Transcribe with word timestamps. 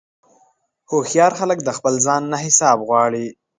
هوښیار 0.89 1.31
خلک 1.39 1.59
د 1.63 1.69
خپل 1.77 1.93
ځان 2.05 2.21
نه 2.31 2.37
حساب 2.45 2.77
غواړي. 2.87 3.25